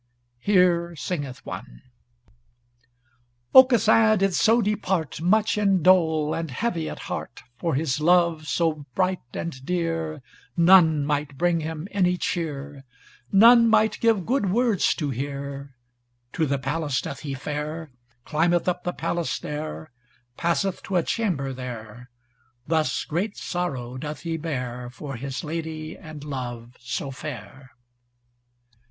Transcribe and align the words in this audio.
Here 0.39 0.95
singeth 0.95 1.45
one: 1.45 1.83
Aucassin 3.53 4.17
did 4.17 4.33
so 4.33 4.59
depart 4.59 5.21
Much 5.21 5.59
in 5.59 5.83
dole 5.83 6.33
and 6.33 6.49
heavy 6.49 6.89
at 6.89 7.01
heart 7.01 7.43
For 7.59 7.75
his 7.75 7.99
love 8.01 8.47
so 8.47 8.87
bright 8.95 9.21
and 9.35 9.63
dear, 9.63 10.23
None 10.57 11.05
might 11.05 11.37
bring 11.37 11.59
him 11.59 11.87
any 11.91 12.17
cheer, 12.17 12.83
None 13.31 13.67
might 13.69 13.99
give 13.99 14.25
good 14.25 14.49
words 14.49 14.95
to 14.95 15.11
hear, 15.11 15.75
To 16.33 16.47
the 16.47 16.57
palace 16.57 16.99
doth 16.99 17.19
he 17.19 17.35
fare 17.35 17.91
Climbeth 18.25 18.67
up 18.67 18.83
the 18.83 18.93
palace 18.93 19.29
stair, 19.29 19.91
Passeth 20.35 20.81
to 20.85 20.95
a 20.95 21.03
chamber 21.03 21.53
there, 21.53 22.09
Thus 22.65 23.05
great 23.05 23.37
sorrow 23.37 23.97
doth 23.99 24.21
he 24.21 24.35
bear, 24.37 24.89
For 24.89 25.15
his 25.15 25.43
lady 25.43 25.95
and 25.95 26.23
love 26.23 26.75
so 26.79 27.11
fair. 27.11 27.73